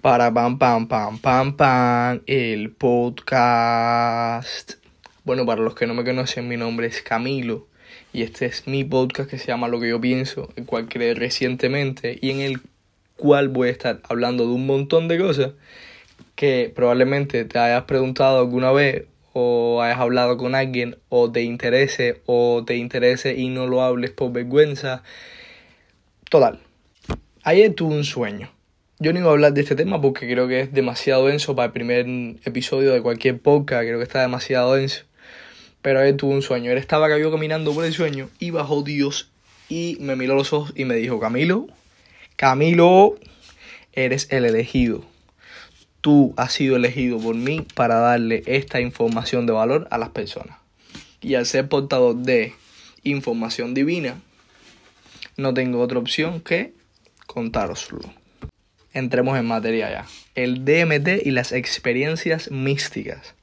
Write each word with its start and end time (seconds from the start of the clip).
Para 0.00 0.32
pam 0.32 0.58
pam 0.58 0.86
pam 0.86 1.18
pam 1.18 1.56
pam 1.56 2.20
el 2.26 2.70
podcast. 2.70 4.74
Bueno, 5.24 5.44
para 5.44 5.60
los 5.60 5.74
que 5.74 5.88
no 5.88 5.94
me 5.94 6.04
conocen, 6.04 6.46
mi 6.46 6.56
nombre 6.56 6.86
es 6.86 7.02
Camilo 7.02 7.66
y 8.12 8.22
este 8.22 8.46
es 8.46 8.68
mi 8.68 8.84
podcast 8.84 9.28
que 9.28 9.38
se 9.38 9.48
llama 9.48 9.66
Lo 9.66 9.80
que 9.80 9.88
yo 9.88 10.00
pienso, 10.00 10.52
el 10.54 10.66
cual 10.66 10.88
creé 10.88 11.14
recientemente 11.14 12.16
y 12.22 12.30
en 12.30 12.42
el 12.42 12.60
cual 13.16 13.48
voy 13.48 13.68
a 13.68 13.70
estar 13.72 14.00
hablando 14.08 14.46
de 14.46 14.52
un 14.52 14.66
montón 14.66 15.08
de 15.08 15.18
cosas 15.18 15.54
que 16.36 16.72
probablemente 16.72 17.44
te 17.44 17.58
hayas 17.58 17.82
preguntado 17.82 18.38
alguna 18.38 18.70
vez 18.70 19.06
o 19.32 19.82
hayas 19.82 19.98
hablado 19.98 20.36
con 20.36 20.54
alguien 20.54 20.96
o 21.08 21.32
te 21.32 21.42
interese 21.42 22.22
o 22.24 22.62
te 22.64 22.76
interese 22.76 23.34
y 23.34 23.48
no 23.48 23.66
lo 23.66 23.82
hables 23.82 24.12
por 24.12 24.30
vergüenza. 24.30 25.02
Total. 26.30 26.60
Ayer 27.42 27.74
tuve 27.74 27.96
un 27.96 28.04
sueño. 28.04 28.57
Yo 28.98 29.12
no 29.12 29.20
iba 29.20 29.28
a 29.28 29.32
hablar 29.32 29.52
de 29.52 29.60
este 29.60 29.76
tema 29.76 30.00
porque 30.00 30.28
creo 30.28 30.48
que 30.48 30.60
es 30.60 30.72
demasiado 30.72 31.26
denso 31.26 31.54
para 31.54 31.66
el 31.66 31.72
primer 31.72 32.06
episodio 32.44 32.92
de 32.92 33.00
cualquier 33.00 33.40
podcast. 33.40 33.82
Creo 33.82 33.98
que 33.98 34.04
está 34.04 34.20
demasiado 34.20 34.74
denso. 34.74 35.04
Pero 35.82 36.00
ayer 36.00 36.16
tuve 36.16 36.34
un 36.34 36.42
sueño. 36.42 36.72
Él 36.72 36.78
estaba 36.78 37.16
yo 37.16 37.30
caminando 37.30 37.72
por 37.72 37.84
el 37.84 37.92
sueño 37.92 38.28
y 38.38 38.50
bajó 38.50 38.82
Dios 38.82 39.30
y 39.68 39.96
me 40.00 40.16
miró 40.16 40.34
los 40.34 40.52
ojos 40.52 40.72
y 40.74 40.84
me 40.84 40.96
dijo, 40.96 41.20
Camilo, 41.20 41.68
Camilo, 42.36 43.18
eres 43.92 44.26
el 44.30 44.44
elegido 44.44 45.04
tú 46.00 46.32
has 46.36 46.52
sido 46.52 46.76
elegido 46.76 47.18
por 47.18 47.34
mí 47.34 47.66
para 47.74 47.96
darle 47.96 48.42
esta 48.46 48.80
información 48.80 49.46
de 49.46 49.52
valor 49.52 49.86
a 49.90 49.98
las 49.98 50.10
personas. 50.10 50.56
Y 51.20 51.34
al 51.34 51.46
ser 51.46 51.68
portador 51.68 52.16
de 52.16 52.54
información 53.02 53.74
divina, 53.74 54.20
no 55.36 55.54
tengo 55.54 55.80
otra 55.80 55.98
opción 55.98 56.40
que 56.40 56.72
contároslo. 57.26 58.00
Entremos 58.98 59.38
en 59.38 59.46
materia 59.46 59.88
ya. 59.92 60.06
El 60.34 60.64
DMT 60.64 61.24
y 61.24 61.30
las 61.30 61.52
experiencias 61.52 62.50
místicas. 62.50 63.36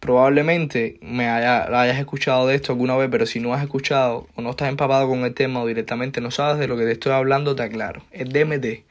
Probablemente 0.00 0.96
me 1.02 1.28
hayas 1.28 1.98
escuchado 1.98 2.46
de 2.46 2.54
esto 2.54 2.72
alguna 2.72 2.96
vez, 2.96 3.10
pero 3.10 3.26
si 3.26 3.38
no 3.38 3.52
has 3.52 3.62
escuchado 3.62 4.28
o 4.34 4.40
no 4.40 4.48
estás 4.48 4.70
empapado 4.70 5.06
con 5.06 5.26
el 5.26 5.34
tema 5.34 5.60
o 5.60 5.66
directamente 5.66 6.22
no 6.22 6.30
sabes 6.30 6.58
de 6.58 6.68
lo 6.68 6.78
que 6.78 6.84
te 6.84 6.92
estoy 6.92 7.12
hablando, 7.12 7.54
te 7.54 7.64
aclaro. 7.64 8.02
El 8.12 8.32
DMT 8.32 8.84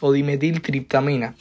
o 0.00 0.10
dimetiltriptamina 0.10 1.36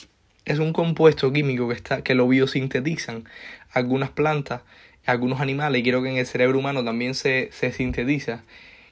es 0.45 0.59
un 0.59 0.73
compuesto 0.73 1.33
químico 1.33 1.67
que, 1.67 1.73
está, 1.73 2.03
que 2.03 2.13
lo 2.13 2.27
biosintetizan 2.27 3.23
algunas 3.71 4.11
plantas, 4.11 4.61
algunos 5.07 5.41
animales, 5.41 5.81
y 5.81 5.83
creo 5.83 6.03
que 6.03 6.11
en 6.11 6.17
el 6.17 6.27
cerebro 6.27 6.59
humano 6.59 6.83
también 6.83 7.15
se, 7.15 7.49
se 7.51 7.71
sintetiza, 7.71 8.43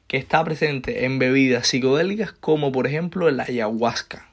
que 0.07 0.17
está 0.17 0.43
presente 0.43 1.05
en 1.05 1.19
bebidas 1.19 1.67
psicodélicas 1.67 2.31
como 2.31 2.71
por 2.71 2.87
ejemplo 2.87 3.29
el 3.29 3.39
ayahuasca. 3.39 4.30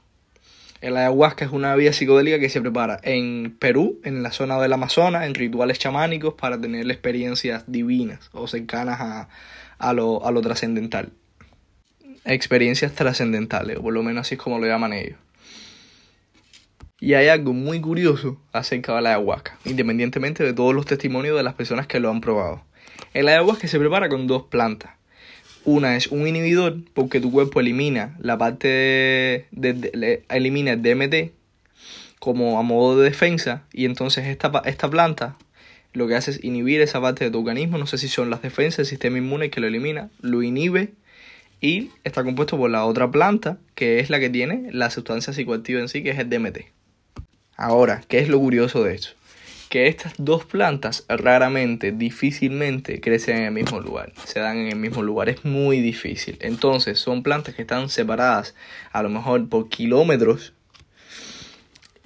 El 0.80 0.96
ayahuasca 0.96 1.44
es 1.44 1.50
una 1.50 1.74
bebida 1.74 1.92
psicodélica 1.92 2.38
que 2.38 2.48
se 2.48 2.60
prepara 2.60 3.00
en 3.02 3.56
Perú, 3.58 4.00
en 4.04 4.22
la 4.22 4.30
zona 4.30 4.60
del 4.60 4.72
Amazonas, 4.72 5.26
en 5.26 5.34
rituales 5.34 5.78
chamánicos 5.78 6.34
para 6.34 6.60
tener 6.60 6.88
experiencias 6.88 7.64
divinas 7.66 8.30
o 8.32 8.46
cercanas 8.46 9.00
a, 9.00 9.28
a, 9.78 9.92
lo, 9.92 10.24
a 10.24 10.30
lo 10.30 10.40
trascendental. 10.40 11.10
Experiencias 12.24 12.92
trascendentales, 12.92 13.78
o 13.78 13.82
por 13.82 13.92
lo 13.92 14.02
menos 14.04 14.20
así 14.20 14.36
es 14.36 14.40
como 14.40 14.58
lo 14.58 14.66
llaman 14.66 14.92
ellos. 14.92 15.18
Y 17.00 17.14
hay 17.14 17.28
algo 17.28 17.52
muy 17.52 17.80
curioso 17.80 18.40
acerca 18.52 18.94
de 18.94 19.02
la 19.02 19.10
ayahuasca, 19.10 19.58
independientemente 19.64 20.44
de 20.44 20.52
todos 20.52 20.74
los 20.74 20.86
testimonios 20.86 21.36
de 21.36 21.42
las 21.42 21.54
personas 21.54 21.86
que 21.86 22.00
lo 22.00 22.10
han 22.10 22.20
probado. 22.20 22.62
El 23.14 23.28
ayahuasca 23.28 23.66
se 23.66 23.78
prepara 23.78 24.08
con 24.08 24.26
dos 24.26 24.44
plantas. 24.44 24.97
Una 25.68 25.96
es 25.96 26.06
un 26.06 26.26
inhibidor 26.26 26.78
porque 26.94 27.20
tu 27.20 27.30
cuerpo 27.30 27.60
elimina 27.60 28.16
la 28.20 28.38
parte 28.38 29.44
de, 29.50 30.22
elimina 30.30 30.72
el 30.72 30.80
DMT 30.80 31.30
como 32.18 32.58
a 32.58 32.62
modo 32.62 32.98
de 32.98 33.10
defensa 33.10 33.64
y 33.70 33.84
entonces 33.84 34.28
esta, 34.28 34.62
esta 34.64 34.88
planta 34.88 35.36
lo 35.92 36.08
que 36.08 36.14
hace 36.14 36.30
es 36.30 36.42
inhibir 36.42 36.80
esa 36.80 37.02
parte 37.02 37.26
de 37.26 37.30
tu 37.30 37.40
organismo, 37.40 37.76
no 37.76 37.86
sé 37.86 37.98
si 37.98 38.08
son 38.08 38.30
las 38.30 38.40
defensas, 38.40 38.78
el 38.78 38.86
sistema 38.86 39.18
inmune 39.18 39.50
que 39.50 39.60
lo 39.60 39.66
elimina, 39.66 40.08
lo 40.22 40.42
inhibe 40.42 40.94
y 41.60 41.90
está 42.02 42.24
compuesto 42.24 42.56
por 42.56 42.70
la 42.70 42.86
otra 42.86 43.10
planta 43.10 43.58
que 43.74 44.00
es 44.00 44.08
la 44.08 44.20
que 44.20 44.30
tiene 44.30 44.70
la 44.72 44.88
sustancia 44.88 45.34
psicoactiva 45.34 45.80
en 45.80 45.90
sí 45.90 46.02
que 46.02 46.12
es 46.12 46.18
el 46.18 46.30
DMT. 46.30 46.60
Ahora, 47.58 48.02
¿qué 48.08 48.20
es 48.20 48.30
lo 48.30 48.38
curioso 48.38 48.84
de 48.84 48.94
esto? 48.94 49.17
Que 49.68 49.86
estas 49.86 50.14
dos 50.16 50.46
plantas 50.46 51.04
raramente, 51.08 51.92
difícilmente 51.92 53.00
crecen 53.00 53.38
en 53.38 53.44
el 53.44 53.52
mismo 53.52 53.80
lugar, 53.80 54.12
se 54.24 54.40
dan 54.40 54.56
en 54.56 54.68
el 54.68 54.76
mismo 54.76 55.02
lugar, 55.02 55.28
es 55.28 55.44
muy 55.44 55.80
difícil. 55.80 56.38
Entonces 56.40 56.98
son 56.98 57.22
plantas 57.22 57.54
que 57.54 57.62
están 57.62 57.90
separadas 57.90 58.54
a 58.92 59.02
lo 59.02 59.10
mejor 59.10 59.48
por 59.48 59.68
kilómetros 59.68 60.54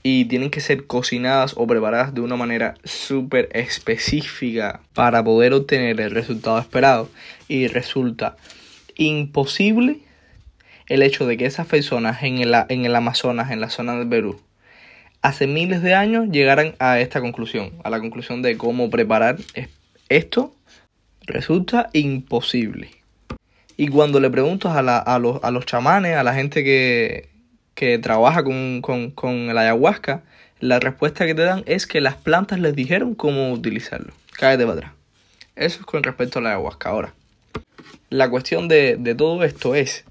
y 0.03 0.25
tienen 0.25 0.51
que 0.51 0.61
ser 0.61 0.87
cocinadas 0.87 1.55
o 1.56 1.67
preparadas 1.67 2.15
de 2.15 2.21
una 2.21 2.37
manera 2.37 2.75
súper 2.83 3.49
específica 3.53 4.81
para 4.95 5.22
poder 5.22 5.53
obtener 5.53 6.01
el 6.01 6.11
resultado 6.11 6.59
esperado. 6.59 7.09
Y 7.47 7.69
resulta 7.69 8.37
imposible 8.97 10.01
el 10.87 11.03
hecho 11.03 11.27
de 11.27 11.37
que 11.37 11.47
esas 11.47 11.67
personas 11.67 12.22
en 12.22 12.39
el, 12.39 12.55
en 12.69 12.84
el 12.84 12.97
Amazonas, 12.97 13.51
en 13.51 13.61
la 13.61 13.71
zona 13.71 13.97
del 13.97 14.09
Perú, 14.09 14.41
hace 15.22 15.47
miles 15.47 15.83
de 15.83 15.94
años 15.94 16.28
llegaran 16.31 16.75
a 16.78 17.00
esta 17.00 17.21
conclusión, 17.21 17.72
a 17.84 17.91
la 17.91 18.00
conclusión 18.00 18.43
de 18.43 18.59
cómo 18.59 18.91
preparar 18.91 19.38
esto, 20.09 20.55
resulta 21.22 21.88
imposible. 21.93 22.91
Y 23.77 23.88
cuando 23.88 24.21
le 24.21 24.28
preguntas 24.28 24.77
a, 24.77 25.19
los, 25.19 25.66
chamanes, 25.66 26.16
a 26.16 26.25
la 26.25 26.34
gente 26.34 26.62
que, 26.62 27.31
que 27.75 27.99
trabaja 27.99 28.44
con, 28.44 28.83
con, 28.83 29.10
con 29.12 29.49
el 29.49 29.56
ayahuasca, 29.56 30.22
la 30.60 30.78
respuesta 30.78 31.25
que 31.25 31.34
te 31.34 31.43
dan 31.43 31.62
es 31.66 31.87
que 31.87 32.00
las 32.00 32.16
plantas 32.16 32.60
les 32.60 32.75
dijeron 32.75 33.15
cómo 33.15 33.53
utilizarlo. 33.53 34.12
Cállate 34.33 34.65
para 34.65 34.78
atrás. 34.78 34.93
Eso 35.56 35.81
es 35.81 35.87
con 35.87 36.03
respecto 36.03 36.39
a 36.39 36.43
la 36.43 36.50
ayahuasca. 36.50 36.91
Ahora, 36.91 37.15
la 38.10 38.28
cuestión 38.28 38.69
de, 38.69 38.97
de 38.99 39.15
todo 39.15 39.43
esto 39.44 39.75
es 39.75 40.04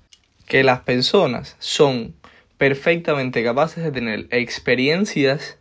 que 0.47 0.63
las 0.63 0.81
personas 0.81 1.55
son 1.59 2.13
perfectamente 2.61 3.44
capaces 3.44 3.83
de 3.83 3.91
tener 3.91 4.27
experiencias 4.29 5.57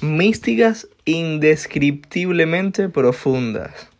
místicas 0.00 0.88
indescriptiblemente 1.04 2.88
profundas. 2.88 3.90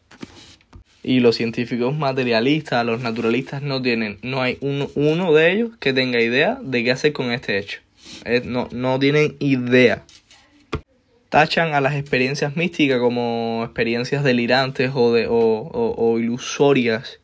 Y 1.03 1.21
los 1.21 1.37
científicos 1.37 1.95
materialistas, 1.95 2.87
los 2.87 3.03
naturalistas 3.03 3.61
no 3.61 3.83
tienen, 3.83 4.19
no 4.23 4.41
hay 4.41 4.57
uno, 4.63 5.35
de 5.35 5.53
ellos 5.53 5.73
que 5.79 5.93
tenga 5.93 6.23
idea 6.23 6.59
de 6.63 6.83
qué 6.83 6.93
hacer 6.93 7.13
con 7.13 7.33
este 7.33 7.59
hecho. 7.59 7.81
no, 8.47 8.67
no 8.73 8.99
tienen 8.99 9.37
idea. 9.39 10.03
Tachan 11.29 11.75
a 11.75 11.83
las 11.83 11.97
experiencias 11.97 12.57
místicas 12.57 12.99
como 12.99 13.61
experiencias 13.63 14.25
delirantes 14.25 14.91
o, 14.95 15.13
de, 15.13 15.27
o, 15.27 15.35
o 15.35 16.19
ilusorias. 16.19 17.21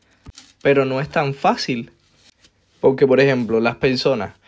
Pero 0.61 0.85
no 0.85 1.01
es 1.01 1.09
tan 1.09 1.33
fácil. 1.33 1.89
Porque, 2.79 3.07
por 3.07 3.19
ejemplo, 3.19 3.59
las 3.59 3.75
personas 3.77 4.38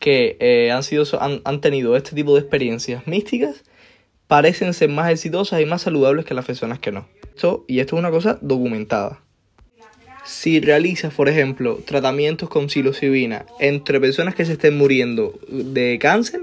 que 0.00 0.36
eh, 0.40 0.72
han, 0.72 0.82
sido, 0.82 1.04
han, 1.20 1.40
han 1.44 1.60
tenido 1.60 1.96
este 1.96 2.16
tipo 2.16 2.34
de 2.34 2.40
experiencias 2.40 3.06
místicas 3.06 3.62
parecen 4.30 4.74
ser 4.74 4.88
más 4.88 5.10
exitosas 5.10 5.60
y 5.60 5.66
más 5.66 5.82
saludables 5.82 6.24
que 6.24 6.34
las 6.34 6.44
personas 6.44 6.78
que 6.78 6.92
no. 6.92 7.08
Esto, 7.34 7.64
y 7.66 7.80
esto 7.80 7.96
es 7.96 7.98
una 7.98 8.12
cosa 8.12 8.38
documentada. 8.40 9.20
Si 10.24 10.60
realizas, 10.60 11.12
por 11.12 11.28
ejemplo, 11.28 11.80
tratamientos 11.84 12.48
con 12.48 12.70
psilocibina 12.70 13.44
entre 13.58 13.98
personas 13.98 14.36
que 14.36 14.44
se 14.44 14.52
estén 14.52 14.78
muriendo 14.78 15.36
de 15.48 15.98
cáncer, 16.00 16.42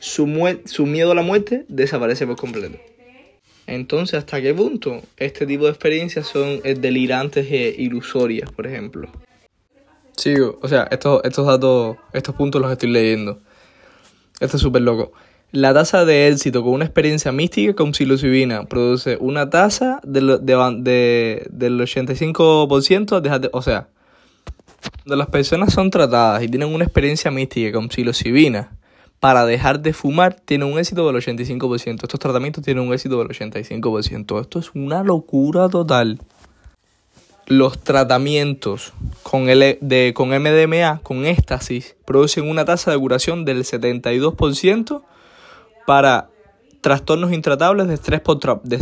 su, 0.00 0.26
su 0.64 0.86
miedo 0.86 1.12
a 1.12 1.14
la 1.14 1.22
muerte 1.22 1.64
desaparece 1.68 2.26
por 2.26 2.34
completo. 2.34 2.78
Entonces, 3.68 4.18
¿hasta 4.18 4.42
qué 4.42 4.52
punto 4.52 5.00
este 5.16 5.46
tipo 5.46 5.66
de 5.66 5.70
experiencias 5.70 6.26
son 6.26 6.60
delirantes 6.62 7.46
e 7.52 7.76
ilusorias, 7.78 8.50
por 8.50 8.66
ejemplo? 8.66 9.08
Sigo, 10.20 10.58
o 10.60 10.68
sea, 10.68 10.86
estos, 10.90 11.22
estos 11.24 11.46
datos, 11.46 11.96
estos 12.12 12.34
puntos 12.34 12.60
los 12.60 12.70
estoy 12.70 12.90
leyendo. 12.90 13.38
Esto 14.38 14.58
es 14.58 14.62
súper 14.62 14.82
loco. 14.82 15.12
La 15.50 15.72
tasa 15.72 16.04
de 16.04 16.28
éxito 16.28 16.62
con 16.62 16.74
una 16.74 16.84
experiencia 16.84 17.32
mística 17.32 17.74
con 17.74 17.94
psilocibina 17.94 18.64
produce 18.64 19.16
una 19.18 19.48
tasa 19.48 19.98
de, 20.04 20.20
de, 20.42 21.48
del 21.50 21.80
85%, 21.80 23.20
de, 23.20 23.50
o 23.50 23.62
sea, 23.62 23.88
cuando 24.98 25.16
las 25.16 25.28
personas 25.28 25.72
son 25.72 25.90
tratadas 25.90 26.42
y 26.42 26.48
tienen 26.48 26.68
una 26.68 26.84
experiencia 26.84 27.30
mística 27.30 27.72
con 27.72 27.90
psilocibina 27.90 28.76
para 29.20 29.46
dejar 29.46 29.80
de 29.80 29.94
fumar, 29.94 30.34
tienen 30.34 30.70
un 30.70 30.78
éxito 30.78 31.10
del 31.10 31.16
85%. 31.16 32.02
Estos 32.02 32.20
tratamientos 32.20 32.62
tienen 32.62 32.86
un 32.86 32.92
éxito 32.92 33.18
del 33.18 33.28
85%. 33.28 34.38
Esto 34.38 34.58
es 34.58 34.70
una 34.74 35.02
locura 35.02 35.70
total 35.70 36.20
los 37.50 37.80
tratamientos 37.80 38.92
con, 39.30 39.46
de, 39.46 40.12
con 40.12 40.30
MDMA, 40.30 41.02
con 41.04 41.24
éxtasis, 41.24 41.94
producen 42.04 42.50
una 42.50 42.64
tasa 42.64 42.90
de 42.90 42.98
curación 42.98 43.44
del 43.44 43.62
72% 43.62 45.04
para 45.86 46.30
trastornos 46.80 47.32
intratables 47.32 47.86
de 47.86 47.94
estrés, 47.94 48.22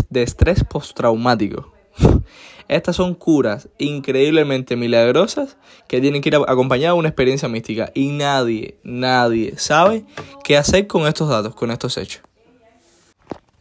de, 0.09 0.23
estrés 0.23 0.65
postraumático. 0.65 1.71
Estas 2.69 2.97
son 2.97 3.15
curas 3.15 3.69
increíblemente 3.77 4.75
milagrosas 4.75 5.59
que 5.87 6.01
tienen 6.01 6.23
que 6.23 6.31
ir 6.31 6.37
acompañadas 6.37 6.95
de 6.95 7.01
una 7.01 7.09
experiencia 7.09 7.51
mística. 7.51 7.93
Y 7.93 8.09
nadie, 8.09 8.79
nadie 8.83 9.53
sabe 9.59 10.07
qué 10.45 10.57
hacer 10.57 10.87
con 10.87 11.07
estos 11.07 11.29
datos, 11.29 11.55
con 11.55 11.71
estos 11.71 11.99
hechos. 11.99 12.23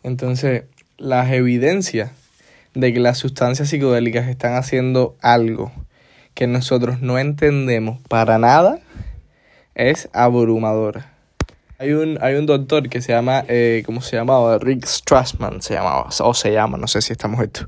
Entonces, 0.03 0.63
las 0.97 1.29
evidencias 1.33 2.11
de 2.73 2.93
que 2.93 3.01
las 3.01 3.17
sustancias 3.17 3.67
psicodélicas 3.67 4.29
están 4.29 4.55
haciendo 4.55 5.17
algo 5.19 5.73
que 6.37 6.45
nosotros 6.45 7.01
no 7.01 7.17
entendemos 7.17 7.99
para 8.09 8.37
nada 8.37 8.77
es 9.73 10.07
abrumadora. 10.13 11.11
Hay 11.79 11.93
un, 11.93 12.19
hay 12.21 12.35
un 12.35 12.45
doctor 12.45 12.89
que 12.89 13.01
se 13.01 13.11
llama, 13.11 13.43
eh, 13.47 13.81
¿cómo 13.87 14.01
se 14.01 14.17
llamaba? 14.17 14.59
Rick 14.59 14.85
Strassman 14.85 15.63
se 15.63 15.73
llamaba, 15.73 16.09
o 16.19 16.33
se 16.35 16.51
llama, 16.53 16.77
no 16.77 16.85
sé 16.85 17.01
si 17.01 17.11
estamos 17.11 17.41
esto. 17.41 17.67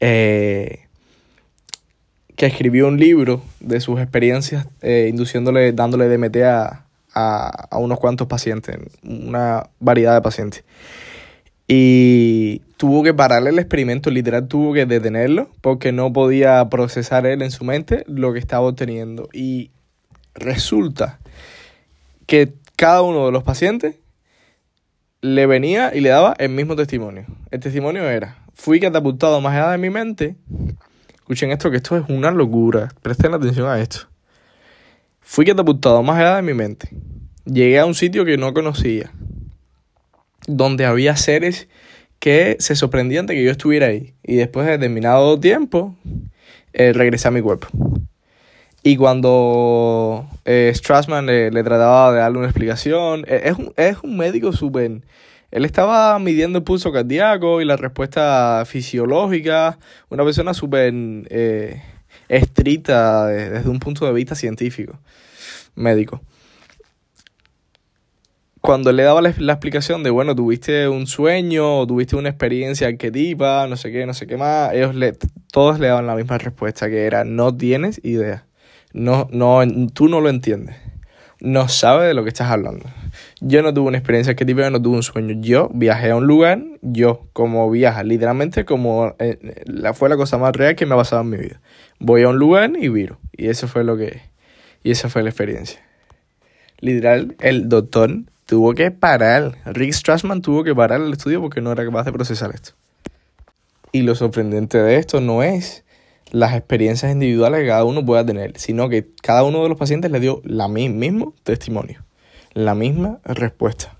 Eh, 0.00 0.80
que 2.34 2.46
escribió 2.46 2.88
un 2.88 2.98
libro 2.98 3.40
de 3.60 3.80
sus 3.80 4.00
experiencias 4.00 4.66
eh, 4.80 5.06
induciéndole, 5.08 5.72
dándole 5.72 6.08
DMT 6.08 6.38
a, 6.38 6.86
a, 7.14 7.68
a 7.70 7.78
unos 7.78 8.00
cuantos 8.00 8.26
pacientes, 8.26 8.78
una 9.04 9.70
variedad 9.78 10.14
de 10.14 10.22
pacientes. 10.22 10.64
Y 11.68 12.60
tuvo 12.76 13.02
que 13.02 13.14
pararle 13.14 13.50
el 13.50 13.58
experimento, 13.58 14.10
literal 14.10 14.48
tuvo 14.48 14.74
que 14.74 14.86
detenerlo 14.86 15.50
porque 15.60 15.92
no 15.92 16.12
podía 16.12 16.68
procesar 16.68 17.26
él 17.26 17.42
en 17.42 17.50
su 17.50 17.64
mente 17.64 18.04
lo 18.06 18.32
que 18.32 18.38
estaba 18.38 18.66
obteniendo. 18.66 19.28
Y 19.32 19.70
resulta 20.34 21.20
que 22.26 22.54
cada 22.76 23.02
uno 23.02 23.26
de 23.26 23.32
los 23.32 23.44
pacientes 23.44 23.96
le 25.20 25.46
venía 25.46 25.94
y 25.94 26.00
le 26.00 26.08
daba 26.08 26.34
el 26.38 26.50
mismo 26.50 26.74
testimonio. 26.74 27.26
El 27.50 27.60
testimonio 27.60 28.08
era, 28.08 28.44
fui 28.54 28.80
catapultado 28.80 29.40
más 29.40 29.54
allá 29.54 29.70
de 29.70 29.78
mi 29.78 29.88
mente. 29.88 30.36
Escuchen 31.14 31.52
esto, 31.52 31.70
que 31.70 31.76
esto 31.76 31.96
es 31.96 32.04
una 32.08 32.32
locura. 32.32 32.88
Presten 33.00 33.32
atención 33.32 33.68
a 33.68 33.80
esto. 33.80 34.08
Fui 35.20 35.46
catapultado 35.46 36.02
más 36.02 36.18
allá 36.18 36.36
de 36.36 36.42
mi 36.42 36.52
mente. 36.52 36.88
Llegué 37.44 37.78
a 37.78 37.86
un 37.86 37.94
sitio 37.94 38.24
que 38.24 38.36
no 38.36 38.52
conocía 38.52 39.12
donde 40.46 40.84
había 40.84 41.16
seres 41.16 41.68
que 42.18 42.56
se 42.60 42.76
sorprendían 42.76 43.26
de 43.26 43.34
que 43.34 43.44
yo 43.44 43.50
estuviera 43.50 43.88
ahí. 43.88 44.14
Y 44.22 44.36
después 44.36 44.66
de 44.66 44.72
determinado 44.72 45.40
tiempo, 45.40 45.96
eh, 46.72 46.92
regresé 46.92 47.28
a 47.28 47.32
mi 47.32 47.40
cuerpo. 47.40 47.68
Y 48.84 48.96
cuando 48.96 50.28
eh, 50.44 50.72
Strassman 50.74 51.26
le, 51.26 51.50
trataba 51.50 52.12
de 52.12 52.18
darle 52.20 52.38
una 52.38 52.46
explicación, 52.46 53.24
eh, 53.26 53.42
es, 53.44 53.58
un, 53.58 53.72
es 53.76 53.98
un 54.02 54.16
médico 54.16 54.52
súper... 54.52 55.02
Él 55.50 55.64
estaba 55.64 56.18
midiendo 56.18 56.58
el 56.58 56.64
pulso 56.64 56.92
cardíaco 56.92 57.60
y 57.60 57.64
la 57.64 57.76
respuesta 57.76 58.64
fisiológica. 58.66 59.78
Una 60.08 60.24
persona 60.24 60.54
súper 60.54 60.94
eh, 61.28 61.82
estricta 62.28 63.26
desde 63.26 63.68
un 63.68 63.78
punto 63.78 64.06
de 64.06 64.12
vista 64.12 64.34
científico, 64.34 64.98
médico 65.74 66.22
cuando 68.62 68.92
le 68.92 69.02
daba 69.02 69.20
la, 69.20 69.30
explicación 69.30 70.04
de, 70.04 70.10
bueno, 70.10 70.36
tuviste 70.36 70.88
un 70.88 71.08
sueño, 71.08 71.80
o 71.80 71.86
tuviste 71.86 72.14
una 72.14 72.28
experiencia 72.28 72.86
arquetipa, 72.86 73.66
no 73.66 73.76
sé 73.76 73.90
qué, 73.90 74.06
no 74.06 74.14
sé 74.14 74.28
qué 74.28 74.36
más, 74.36 74.72
ellos 74.72 74.94
le, 74.94 75.14
todos 75.50 75.80
le 75.80 75.88
daban 75.88 76.06
la 76.06 76.14
misma 76.14 76.38
respuesta, 76.38 76.88
que 76.88 77.04
era, 77.04 77.24
no 77.24 77.54
tienes 77.54 78.00
idea. 78.04 78.46
No, 78.92 79.26
no, 79.32 79.62
tú 79.92 80.08
no 80.08 80.20
lo 80.20 80.28
entiendes. 80.28 80.76
No 81.40 81.66
sabes 81.68 82.06
de 82.06 82.14
lo 82.14 82.22
que 82.22 82.28
estás 82.28 82.52
hablando. 82.52 82.84
Yo 83.40 83.62
no 83.62 83.74
tuve 83.74 83.88
una 83.88 83.98
experiencia 83.98 84.30
arquetípica, 84.30 84.70
no 84.70 84.80
tuve 84.80 84.94
un 84.94 85.02
sueño. 85.02 85.34
Yo 85.40 85.68
viajé 85.74 86.12
a 86.12 86.16
un 86.16 86.28
lugar, 86.28 86.62
yo 86.82 87.26
como 87.32 87.68
viaja, 87.68 88.04
literalmente 88.04 88.64
como 88.64 89.16
eh, 89.18 89.64
la, 89.66 89.92
fue 89.92 90.08
la 90.08 90.16
cosa 90.16 90.38
más 90.38 90.52
real 90.54 90.76
que 90.76 90.86
me 90.86 90.94
ha 90.94 90.98
pasado 90.98 91.22
en 91.22 91.30
mi 91.30 91.38
vida. 91.38 91.60
Voy 91.98 92.22
a 92.22 92.28
un 92.28 92.38
lugar 92.38 92.70
y 92.78 92.88
viro. 92.88 93.18
Y 93.32 93.48
eso 93.48 93.66
fue 93.66 93.82
lo 93.82 93.96
que, 93.96 94.20
y 94.84 94.92
esa 94.92 95.08
fue 95.08 95.24
la 95.24 95.30
experiencia. 95.30 95.80
Literal, 96.78 97.34
el 97.40 97.68
doctor 97.68 98.22
tuvo 98.52 98.74
que 98.74 98.90
parar. 98.90 99.56
Rick 99.64 99.94
Strassman 99.94 100.42
tuvo 100.42 100.62
que 100.62 100.74
parar 100.74 101.00
el 101.00 101.10
estudio 101.10 101.40
porque 101.40 101.62
no 101.62 101.72
era 101.72 101.86
capaz 101.86 102.04
de 102.04 102.12
procesar 102.12 102.54
esto. 102.54 102.72
Y 103.92 104.02
lo 104.02 104.14
sorprendente 104.14 104.76
de 104.76 104.96
esto 104.96 105.22
no 105.22 105.42
es 105.42 105.84
las 106.32 106.52
experiencias 106.52 107.10
individuales 107.10 107.62
que 107.62 107.68
cada 107.68 107.84
uno 107.84 108.04
pueda 108.04 108.26
tener, 108.26 108.58
sino 108.58 108.90
que 108.90 109.08
cada 109.22 109.42
uno 109.44 109.62
de 109.62 109.70
los 109.70 109.78
pacientes 109.78 110.10
le 110.10 110.20
dio 110.20 110.42
la 110.44 110.68
mismo 110.68 111.32
testimonio, 111.44 112.04
la 112.52 112.74
misma 112.74 113.20
respuesta. 113.24 113.96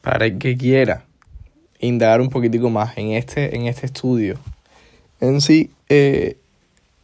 Para 0.00 0.24
el 0.24 0.38
que 0.38 0.56
quiera 0.56 1.04
indagar 1.78 2.22
un 2.22 2.30
poquitico 2.30 2.70
más 2.70 2.96
en 2.96 3.10
este, 3.10 3.54
en 3.54 3.66
este 3.66 3.84
estudio, 3.84 4.38
en 5.20 5.42
sí, 5.42 5.70
eh, 5.90 6.38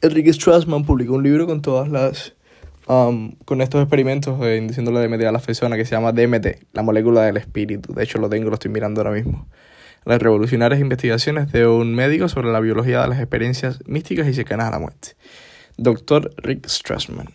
Enrique 0.01 0.33
Strassman 0.33 0.87
publicó 0.87 1.13
un 1.13 1.25
libro 1.25 1.47
con 1.47 1.61
todas 1.61 1.91
las 1.91 2.33
Um, 2.89 3.33
con 3.45 3.61
estos 3.61 3.83
experimentos 3.83 4.41
eh, 4.43 4.57
induciendo 4.57 4.91
DMT 4.93 5.23
a 5.25 5.31
las 5.31 5.45
personas 5.45 5.77
que 5.77 5.85
se 5.85 5.91
llama 5.91 6.13
DMT, 6.13 6.73
la 6.73 6.83
molécula 6.83 7.21
del 7.21 7.37
espíritu. 7.37 7.93
De 7.93 8.03
hecho, 8.03 8.17
lo 8.17 8.31
tengo, 8.31 8.49
lo 8.49 8.55
estoy 8.55 8.71
mirando 8.71 9.03
ahora 9.03 9.13
mismo. 9.13 9.47
Las 10.07 10.23
revolucionarias 10.23 10.81
investigaciones 10.81 11.53
de 11.53 11.67
un 11.67 11.95
médico 11.95 12.31
sobre 12.31 12.51
la 12.51 12.61
biología 12.61 13.03
de 13.03 13.09
las 13.09 13.19
experiencias 13.19 13.81
místicas 13.87 14.27
y 14.27 14.33
cercanas 14.33 14.69
a 14.69 14.71
la 14.71 14.79
muerte. 14.79 15.17
Doctor 15.77 16.31
Rick 16.39 16.67
Strassman. 16.67 17.29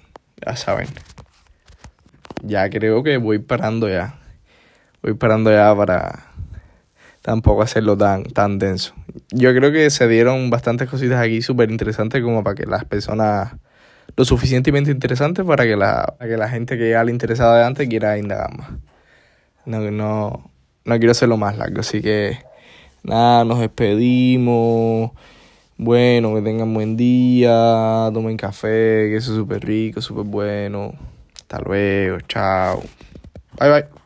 Ya 0.43 0.55
saben. 0.55 0.87
Ya 2.41 2.67
creo 2.71 3.03
que 3.03 3.17
voy 3.17 3.37
parando 3.37 3.87
ya. 3.87 4.19
Voy 5.03 5.13
parando 5.13 5.51
ya 5.51 5.75
para 5.75 6.31
tampoco 7.21 7.61
hacerlo 7.61 7.95
tan, 7.95 8.23
tan 8.23 8.57
denso. 8.57 8.95
Yo 9.29 9.53
creo 9.53 9.71
que 9.71 9.87
se 9.91 10.07
dieron 10.07 10.49
bastantes 10.49 10.89
cositas 10.89 11.21
aquí 11.21 11.43
súper 11.43 11.69
interesantes 11.69 12.23
como 12.23 12.43
para 12.43 12.55
que 12.55 12.65
las 12.65 12.85
personas 12.85 13.53
lo 14.15 14.25
suficientemente 14.25 14.91
interesante 14.91 15.43
para 15.43 15.63
que 15.63 15.75
la, 15.75 16.15
que 16.19 16.37
la 16.37 16.49
gente 16.49 16.77
que 16.77 16.91
ya 16.91 17.03
le 17.03 17.11
interesaba 17.11 17.57
de 17.57 17.65
antes 17.65 17.87
quiera 17.87 18.17
indagar 18.17 18.55
más. 18.55 18.71
No, 19.65 19.79
no, 19.91 20.51
no 20.85 20.97
quiero 20.97 21.11
hacerlo 21.11 21.37
más 21.37 21.57
largo, 21.57 21.79
así 21.79 22.01
que 22.01 22.37
nada, 23.03 23.45
nos 23.45 23.59
despedimos. 23.59 25.11
Bueno, 25.77 26.35
que 26.35 26.41
tengan 26.41 26.73
buen 26.73 26.95
día, 26.95 28.09
tomen 28.13 28.37
café, 28.37 29.09
que 29.09 29.15
eso 29.17 29.31
es 29.31 29.37
súper 29.37 29.65
rico, 29.65 30.01
súper 30.01 30.25
bueno. 30.25 30.93
Hasta 31.35 31.59
luego, 31.59 32.19
chao. 32.27 32.83
Bye 33.59 33.69
bye. 33.71 34.02